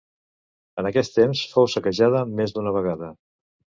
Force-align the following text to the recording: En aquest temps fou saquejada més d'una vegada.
En 0.83 0.87
aquest 0.91 1.13
temps 1.17 1.43
fou 1.53 1.69
saquejada 1.73 2.23
més 2.41 2.57
d'una 2.57 2.77
vegada. 2.79 3.13